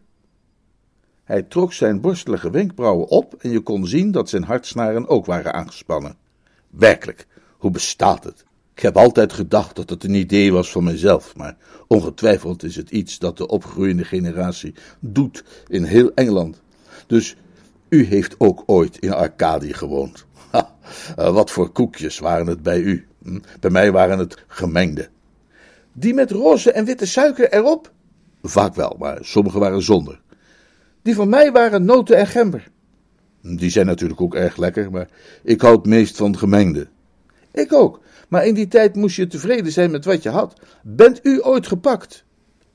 [1.23, 5.53] Hij trok zijn borstelige wenkbrauwen op en je kon zien dat zijn hartsnaren ook waren
[5.53, 6.15] aangespannen.
[6.69, 8.45] Werkelijk, hoe bestaat het?
[8.75, 12.89] Ik heb altijd gedacht dat het een idee was van mezelf, maar ongetwijfeld is het
[12.89, 16.61] iets dat de opgroeiende generatie doet in heel Engeland.
[17.07, 17.35] Dus
[17.89, 20.25] u heeft ook ooit in Arcadië gewoond.
[21.15, 23.07] Eh, wat voor koekjes waren het bij u?
[23.23, 23.39] Hm?
[23.59, 25.09] Bij mij waren het gemengde.
[25.93, 27.91] Die met roze en witte suiker erop?
[28.41, 30.21] Vaak wel, maar sommige waren zonder.
[31.01, 32.69] Die van mij waren noten en gember.
[33.41, 35.07] Die zijn natuurlijk ook erg lekker, maar
[35.43, 36.87] ik houd meest van gemengde.
[37.51, 40.59] Ik ook, maar in die tijd moest je tevreden zijn met wat je had.
[40.83, 42.23] Bent u ooit gepakt?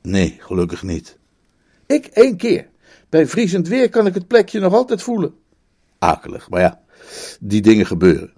[0.02, 1.18] Nee, gelukkig niet.
[1.86, 2.68] Ik één keer.
[3.08, 5.34] Bij vriezend weer kan ik het plekje nog altijd voelen.
[5.98, 6.80] Akelig, maar ja,
[7.40, 8.32] die dingen gebeuren.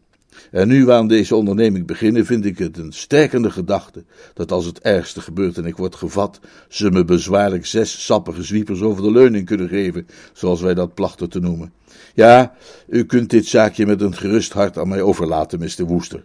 [0.50, 4.64] En nu we aan deze onderneming beginnen, vind ik het een sterkende gedachte dat als
[4.64, 9.10] het ergste gebeurt en ik word gevat, ze me bezwaarlijk zes sappige zwiepers over de
[9.10, 11.72] leuning kunnen geven, zoals wij dat plachten te noemen.
[12.14, 12.54] Ja,
[12.88, 15.84] u kunt dit zaakje met een gerust hart aan mij overlaten, Mr.
[15.84, 16.24] Woester.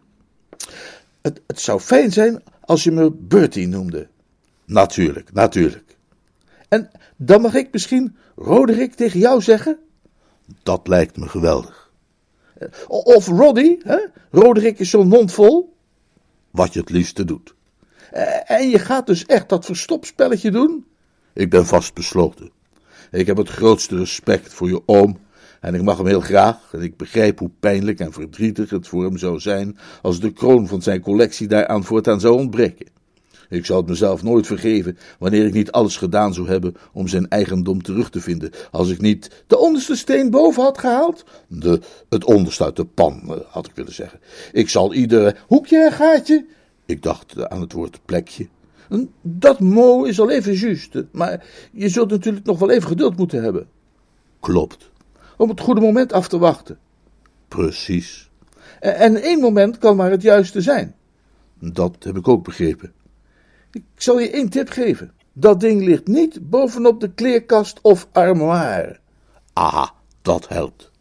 [1.22, 4.08] Het, het zou fijn zijn als je me Bertie noemde.
[4.66, 5.96] Natuurlijk, natuurlijk.
[6.68, 9.80] En dan mag ik misschien Roderick tegen jou zeggen?
[10.64, 11.83] Dat lijkt me geweldig.
[12.88, 13.98] Of Roddy, hè?
[14.32, 15.76] Roderick is zo'n mond vol.
[16.52, 17.54] Wat je het liefste doet.
[18.12, 20.86] Eh, en je gaat dus echt dat verstopspelletje doen?
[21.34, 22.52] Ik ben vastbesloten.
[23.12, 25.20] Ik heb het grootste respect voor je oom
[25.64, 29.04] en ik mag hem heel graag, en ik begrijp hoe pijnlijk en verdrietig het voor
[29.04, 32.88] hem zou zijn als de kroon van zijn collectie daaraan voortaan zou ontbreken.
[33.50, 37.28] Ik zou het mezelf nooit vergeven wanneer ik niet alles gedaan zou hebben om zijn
[37.30, 38.52] eigendom terug te vinden.
[38.72, 41.26] Als ik niet de onderste steen boven had gehaald?
[41.48, 41.80] De,
[42.10, 44.20] het onderste uit de pan, eh, had ik willen zeggen.
[44.52, 46.46] Ik zal iedere hoekje en gaatje.
[46.86, 48.48] Ik dacht aan het woord plekje.
[49.22, 53.44] Dat mo is al even juist, maar je zult natuurlijk nog wel even geduld moeten
[53.44, 53.68] hebben.
[54.40, 54.92] Klopt.
[55.38, 56.78] Om het goede moment af te wachten.
[57.48, 58.30] Precies.
[58.80, 60.96] En één moment kan maar het juiste zijn.
[61.60, 62.94] Dat heb ik ook begrepen.
[63.74, 65.12] Ik zal je één tip geven.
[65.34, 69.00] Dat ding ligt niet bovenop de kleerkast of armoire.
[69.54, 70.92] Aha, dat helpt.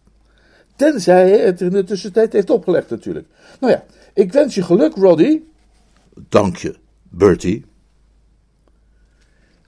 [0.77, 3.27] Tenzij hij het in de tussentijd heeft opgelegd natuurlijk.
[3.61, 5.41] Nou ja, ik wens je geluk, Roddy.
[6.29, 7.65] Dank je, Bertie.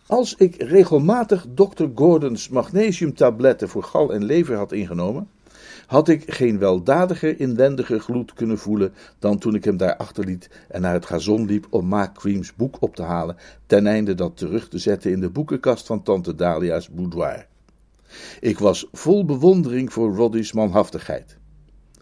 [0.06, 1.84] Als ik regelmatig Dr.
[1.94, 5.28] Gordon's magnesiumtabletten voor gal en lever had ingenomen,
[5.86, 10.80] had ik geen weldadiger inwendige gloed kunnen voelen dan toen ik hem daar achterliet en
[10.80, 14.68] naar het gazon liep om Ma Creams boek op te halen, ten einde dat terug
[14.68, 17.46] te zetten in de boekenkast van tante Dalia's boudoir.
[18.40, 21.36] Ik was vol bewondering voor Roddy's manhaftigheid.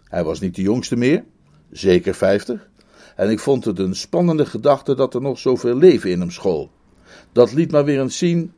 [0.03, 1.23] Hij was niet de jongste meer,
[1.71, 2.69] zeker vijftig,
[3.15, 6.71] en ik vond het een spannende gedachte dat er nog zoveel leven in hem school.
[7.31, 8.53] Dat liet maar weer eens zien,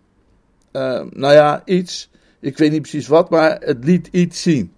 [0.72, 4.74] uh, nou ja, iets, ik weet niet precies wat, maar het liet iets zien.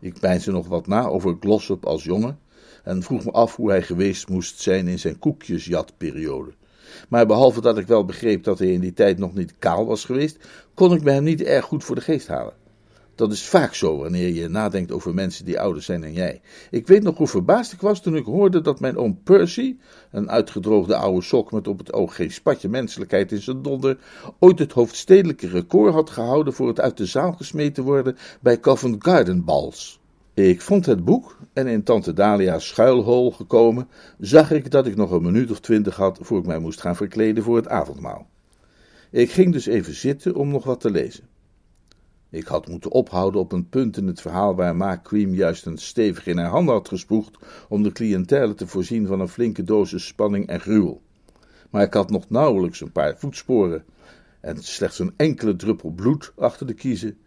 [0.00, 2.38] Ik peinsde nog wat na over Glossop als jongen
[2.84, 6.52] en vroeg me af hoe hij geweest moest zijn in zijn koekjesjatperiode.
[7.08, 10.04] Maar behalve dat ik wel begreep dat hij in die tijd nog niet kaal was
[10.04, 10.38] geweest,
[10.74, 12.54] kon ik me hem niet erg goed voor de geest halen.
[13.20, 16.40] Dat is vaak zo wanneer je nadenkt over mensen die ouder zijn dan jij.
[16.70, 19.76] Ik weet nog hoe verbaasd ik was toen ik hoorde dat mijn oom Percy,
[20.10, 23.98] een uitgedroogde oude sok met op het oog geen spatje menselijkheid in zijn donder,
[24.38, 29.04] ooit het hoofdstedelijke record had gehouden voor het uit de zaal gesmeten worden bij Covent
[29.04, 30.00] Garden Balls.
[30.34, 35.10] Ik vond het boek en in tante Dalia's schuilhol gekomen, zag ik dat ik nog
[35.10, 38.26] een minuut of twintig had voor ik mij moest gaan verkleden voor het avondmaal.
[39.10, 41.29] Ik ging dus even zitten om nog wat te lezen.
[42.30, 45.78] Ik had moeten ophouden op een punt in het verhaal waar Ma Cream juist een
[45.78, 47.38] stevig in haar handen had gespoegd
[47.68, 51.02] om de cliëntele te voorzien van een flinke dosis spanning en gruwel.
[51.70, 53.84] Maar ik had nog nauwelijks een paar voetsporen
[54.40, 57.18] en slechts een enkele druppel bloed achter de kiezen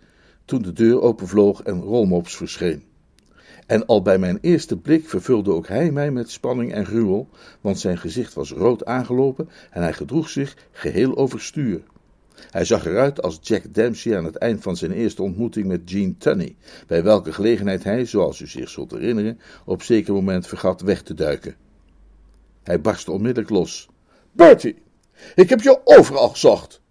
[0.46, 2.84] toen de deur openvloog en Rolmops verscheen.
[3.68, 7.30] En al bij mijn eerste blik vervulde ook hij mij met spanning en gruwel,
[7.62, 11.82] want zijn gezicht was rood aangelopen en hij gedroeg zich geheel overstuur.
[12.50, 16.17] Hij zag eruit als Jack Dempsey aan het eind van zijn eerste ontmoeting met Jean
[16.17, 16.56] Tunney,
[16.88, 21.13] bij welke gelegenheid hij, zoals u zich zult herinneren, op zeker moment vergat weg te
[21.13, 21.56] duiken.
[22.63, 23.89] Hij barstte onmiddellijk los.
[24.32, 24.76] Bertie,
[25.36, 26.82] ik heb je overal gezocht.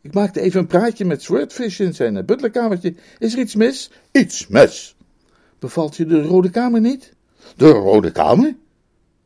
[0.00, 2.94] Ik maakte even een praatje met Swordfish in zijn butlerkamertje.
[3.18, 3.90] Is er iets mis?
[4.12, 4.96] Iets mis.
[5.58, 7.12] Bevalt je de Rode Kamer niet?
[7.56, 8.56] De Rode Kamer?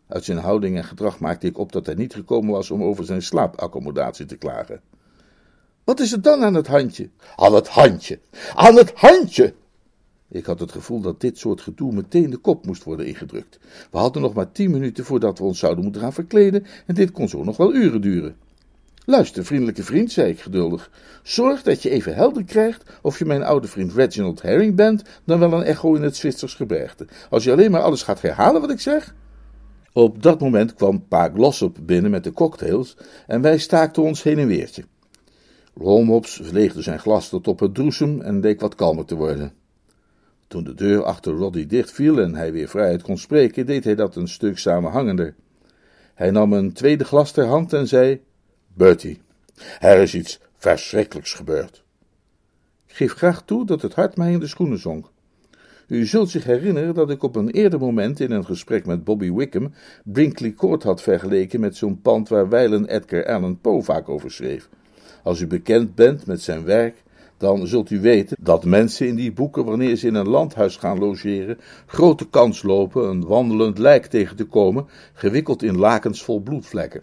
[0.09, 3.05] Uit zijn houding en gedrag maakte ik op dat hij niet gekomen was om over
[3.05, 4.81] zijn slaapaccommodatie te klagen.
[5.90, 7.09] Wat is er dan aan het handje?
[7.37, 8.18] Aan het handje!
[8.55, 9.55] Aan het handje!
[10.29, 13.59] Ik had het gevoel dat dit soort gedoe meteen de kop moest worden ingedrukt.
[13.90, 17.11] We hadden nog maar tien minuten voordat we ons zouden moeten gaan verkleden en dit
[17.11, 18.37] kon zo nog wel uren duren.
[19.05, 20.90] Luister, vriendelijke vriend, zei ik geduldig.
[21.22, 25.38] Zorg dat je even helder krijgt of je mijn oude vriend Reginald Herring bent, dan
[25.38, 27.07] wel een echo in het Zwitsers gebergte.
[27.31, 29.14] Als je alleen maar alles gaat herhalen wat ik zeg.
[29.92, 34.38] Op dat moment kwam Pa Glossop binnen met de cocktails en wij staakten ons heen
[34.38, 34.85] en weertje.
[35.80, 39.52] Rolmops leegde zijn glas tot op het droesem en leek wat kalmer te worden.
[40.48, 44.16] Toen de deur achter Roddy dichtviel en hij weer vrijheid kon spreken, deed hij dat
[44.16, 45.34] een stuk samenhangender.
[46.14, 48.20] Hij nam een tweede glas ter hand en zei:
[48.74, 49.20] Bertie,
[49.78, 51.82] er is iets verschrikkelijks gebeurd.
[52.86, 55.10] Ik geef graag toe dat het hart mij in de schoenen zonk.
[55.86, 59.32] U zult zich herinneren dat ik op een eerder moment in een gesprek met Bobby
[59.32, 59.72] Wickham
[60.04, 64.68] Brinkley Court had vergeleken met zo'n pand waar wijlen Edgar Allan Poe vaak over schreef.
[65.22, 67.02] Als u bekend bent met zijn werk,
[67.37, 70.98] dan zult u weten dat mensen in die boeken, wanneer ze in een landhuis gaan
[70.98, 77.02] logeren, grote kans lopen een wandelend lijk tegen te komen, gewikkeld in lakens vol bloedvlekken.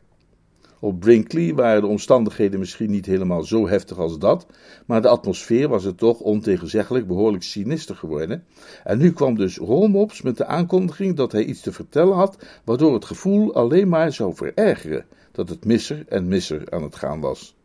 [0.80, 4.46] Op Brinkley waren de omstandigheden misschien niet helemaal zo heftig als dat,
[4.86, 8.44] maar de atmosfeer was er toch ontegenzeggelijk behoorlijk sinister geworden.
[8.84, 12.94] En nu kwam dus Rolmops met de aankondiging dat hij iets te vertellen had, waardoor
[12.94, 17.57] het gevoel alleen maar zou verergeren dat het misser en misser aan het gaan was.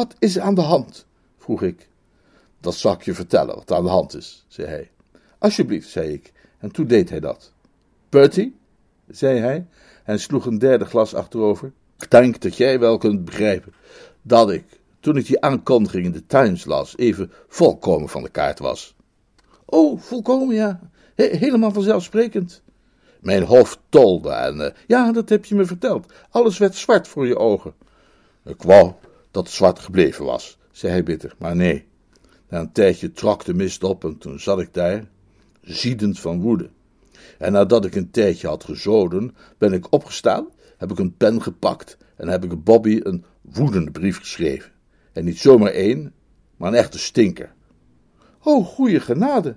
[0.00, 1.06] Wat is aan de hand?
[1.38, 1.88] vroeg ik.
[2.60, 4.90] Dat zal ik je vertellen wat aan de hand is, zei hij.
[5.38, 7.52] Alsjeblieft, zei ik, en toen deed hij dat.
[8.08, 8.56] Bertie,
[9.08, 9.66] zei hij,
[10.04, 11.72] en sloeg een derde glas achterover.
[11.98, 13.72] Ik denk dat jij wel kunt begrijpen
[14.22, 14.64] dat ik,
[15.00, 18.94] toen ik die aankondiging in de Times las, even volkomen van de kaart was.
[19.64, 20.80] Oh, volkomen, ja.
[21.14, 22.62] helemaal vanzelfsprekend.
[23.20, 26.12] Mijn hoofd tolde en, uh, ja, dat heb je me verteld.
[26.30, 27.74] Alles werd zwart voor je ogen.
[28.44, 28.92] Ik wou
[29.30, 31.88] dat zwart gebleven was, zei hij bitter, maar nee.
[32.48, 35.08] Na een tijdje trok de mist op en toen zat ik daar,
[35.60, 36.70] ziedend van woede.
[37.38, 41.96] En nadat ik een tijdje had gezoden, ben ik opgestaan, heb ik een pen gepakt
[42.16, 44.70] en heb ik Bobby een woedende brief geschreven.
[45.12, 46.12] En niet zomaar één,
[46.56, 47.52] maar een echte stinker.
[48.42, 49.56] Oh, goeie genade.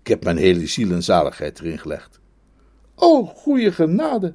[0.00, 2.20] Ik heb mijn hele ziel en zaligheid erin gelegd.
[2.94, 4.34] Oh, goeie genade.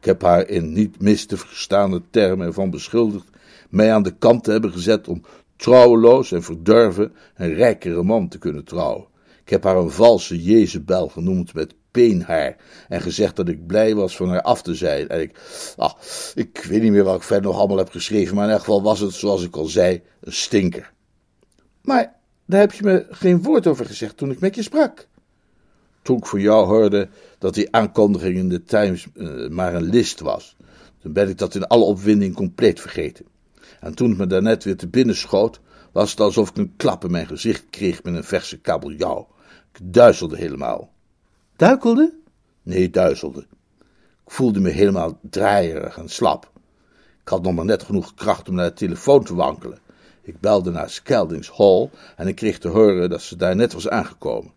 [0.00, 3.26] Ik heb haar in niet mis te verstaande termen ervan beschuldigd
[3.70, 5.24] mij aan de kant te hebben gezet om
[5.56, 9.06] trouweloos en verdurven een rijkere man te kunnen trouwen.
[9.42, 12.56] Ik heb haar een valse Jezebel genoemd met peenhaar
[12.88, 15.08] en gezegd dat ik blij was van haar af te zijn.
[15.08, 15.38] En ik,
[15.76, 15.96] ach,
[16.34, 18.82] ik weet niet meer wat ik verder nog allemaal heb geschreven, maar in elk geval
[18.82, 20.92] was het, zoals ik al zei, een stinker.
[21.82, 25.08] Maar daar heb je me geen woord over gezegd toen ik met je sprak.
[26.02, 27.08] Toen ik voor jou hoorde
[27.38, 30.56] dat die aankondiging in de Times uh, maar een list was,
[30.98, 33.24] toen ben ik dat in alle opwinding compleet vergeten.
[33.80, 35.60] En toen het me daarnet weer te binnen schoot,
[35.92, 39.28] was het alsof ik een klap in mijn gezicht kreeg met een verse kabeljauw.
[39.72, 40.92] Ik duizelde helemaal.
[41.56, 42.14] Duikelde?
[42.62, 43.46] Nee, duizelde.
[44.24, 46.50] Ik voelde me helemaal draaierig en slap.
[47.22, 49.78] Ik had nog maar net genoeg kracht om naar de telefoon te wankelen.
[50.22, 53.88] Ik belde naar Skeldings Hall en ik kreeg te horen dat ze daar net was
[53.88, 54.52] aangekomen.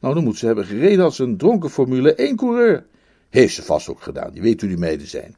[0.00, 2.86] Nou, dan moet ze hebben gereden als een dronken Formule 1-coureur.
[3.28, 5.36] Heeft ze vast ook gedaan, je weet hoe die mede zijn.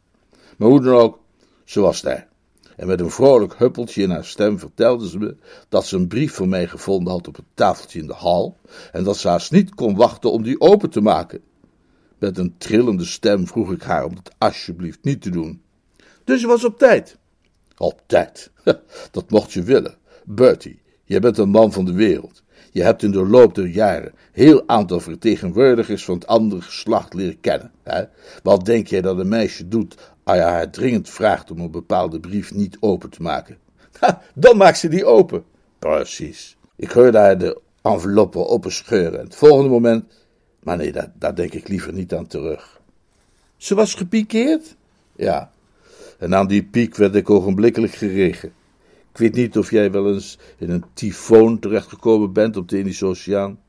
[0.57, 1.19] Maar hoe dan ook,
[1.65, 2.29] ze was daar.
[2.77, 5.37] En met een vrolijk huppeltje in haar stem vertelde ze me
[5.69, 8.57] dat ze een brief van mij gevonden had op het tafeltje in de hal
[8.93, 11.41] en dat ze haast niet kon wachten om die open te maken.
[12.19, 15.63] Met een trillende stem vroeg ik haar om dat alsjeblieft niet te doen.
[16.25, 17.17] Dus je was op tijd.
[17.77, 18.51] Op tijd,
[19.11, 19.97] dat mocht je willen.
[20.25, 22.43] Bertie, je bent een man van de wereld.
[22.73, 27.41] Je hebt in de loop der jaren heel aantal vertegenwoordigers van het andere geslacht leren
[27.41, 27.71] kennen.
[27.83, 28.05] Hè?
[28.43, 32.21] Wat denk jij dat een meisje doet als je haar dringend vraagt om een bepaalde
[32.21, 33.59] brief niet open te maken?
[34.35, 35.45] Dan maakt ze die open.
[35.79, 36.57] Precies.
[36.77, 40.05] Ik hoorde haar de enveloppe openscheuren en het volgende moment...
[40.63, 42.81] Maar nee, daar, daar denk ik liever niet aan terug.
[43.57, 44.77] Ze was gepikeerd?
[45.17, 45.53] Ja.
[46.19, 48.53] En aan die piek werd ik ogenblikkelijk geregen.
[49.13, 53.07] Ik weet niet of jij wel eens in een tyfoon terechtgekomen bent op de Indische
[53.07, 53.61] Oceaan.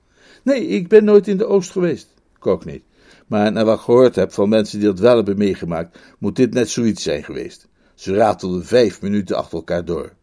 [0.44, 2.14] Nee, ik ben nooit in de Oost geweest.
[2.38, 2.84] Ik ook niet.
[3.28, 6.54] Maar naar wat ik gehoord heb van mensen die dat wel hebben meegemaakt, moet dit
[6.54, 7.68] net zoiets zijn geweest.
[7.96, 10.14] Ze ratelden vijf minuten achter elkaar door.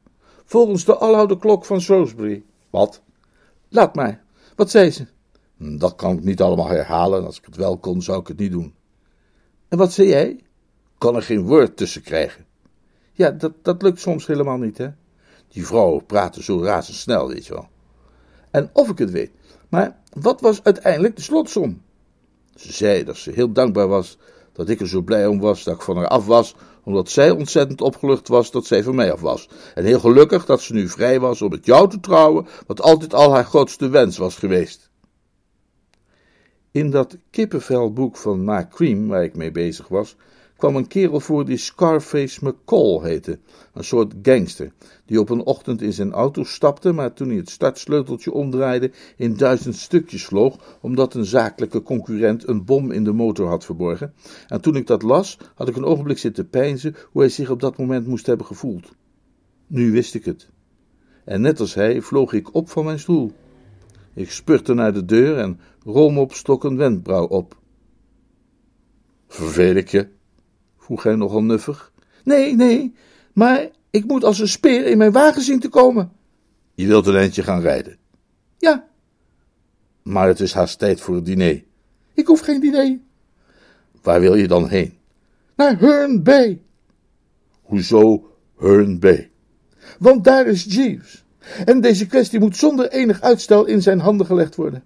[0.45, 2.45] Volgens de aloude klok van Shrewsbury.
[2.71, 3.03] Wat?
[3.69, 4.23] Laat maar.
[4.57, 5.07] Wat zei ze?
[5.57, 7.25] Hm, dat kan ik niet allemaal herhalen.
[7.25, 8.75] Als ik het wel kon, zou ik het niet doen.
[9.69, 10.41] En wat zei jij?
[10.99, 12.45] Kan er geen woord tussen krijgen.
[13.13, 14.89] Ja, dat, dat lukt soms helemaal niet, hè?
[15.49, 17.69] Die vrouwen praten zo razendsnel, weet je wel.
[18.51, 19.31] En of ik het weet.
[19.69, 21.83] Maar wat was uiteindelijk de slotsom?
[22.55, 24.19] Ze zei dat ze heel dankbaar was
[24.53, 26.55] dat ik er zo blij om was dat ik van haar af was,
[26.85, 29.49] omdat zij ontzettend opgelucht was dat zij van mij af was.
[29.75, 33.15] En heel gelukkig dat ze nu vrij was om met jou te trouwen, wat altijd
[33.15, 34.91] al haar grootste wens was geweest.
[36.71, 40.17] In dat kippenvelboek van Ma Cream, waar ik mee bezig was,
[40.59, 43.39] kwam een kerel voor die Scarface McCall heette,
[43.73, 44.73] een soort gangster,
[45.07, 49.37] die op een ochtend in zijn auto stapte, maar toen hij het startsleuteltje omdraaide, in
[49.37, 54.13] duizend stukjes vloog, omdat een zakelijke concurrent een bom in de motor had verborgen.
[54.49, 57.61] En toen ik dat las, had ik een ogenblik zitten peinzen hoe hij zich op
[57.61, 58.89] dat moment moest hebben gevoeld.
[59.67, 60.49] Nu wist ik het.
[61.25, 63.33] En net als hij vloog ik op van mijn stoel.
[64.15, 67.57] Ik spurte naar de deur en Romop stok een wenkbrauw op.
[69.29, 70.17] Vervel ik je?
[70.89, 71.93] Vroeg hij nogal nuffig.
[72.25, 72.95] Nee, nee,
[73.33, 76.13] maar ik moet als een speer in mijn wagen zien te komen.
[76.75, 77.97] Je wilt een eindje gaan rijden?
[78.59, 78.89] Ja.
[80.03, 81.65] Maar het is haast tijd voor het diner.
[82.15, 82.99] Ik hoef geen diner.
[84.03, 84.99] Waar wil je dan heen?
[85.57, 86.61] Naar Hern Bay.
[87.63, 89.31] Hoezo Hern Bay?
[89.99, 91.25] Want daar is Jeeves.
[91.65, 94.85] En deze kwestie moet zonder enig uitstel in zijn handen gelegd worden.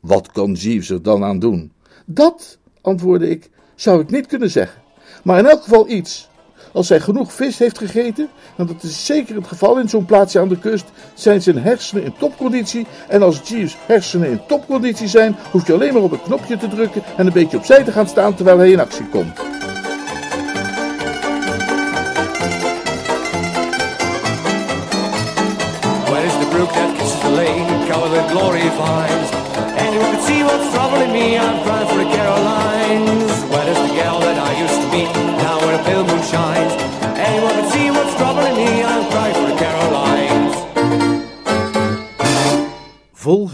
[0.00, 1.72] Wat kan Jeeves er dan aan doen?
[2.04, 4.84] Dat, antwoordde ik, zou ik niet kunnen zeggen.
[5.22, 6.28] Maar in elk geval iets.
[6.72, 10.40] Als hij genoeg vis heeft gegeten, en dat is zeker het geval in zo'n plaatsje
[10.40, 12.86] aan de kust, zijn zijn hersenen in topconditie.
[13.08, 16.68] En als Jeeves hersenen in topconditie zijn, hoef je alleen maar op een knopje te
[16.68, 19.40] drukken en een beetje opzij te gaan staan terwijl hij in actie komt.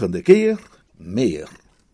[0.03, 0.59] volgende keer
[0.97, 1.62] meer.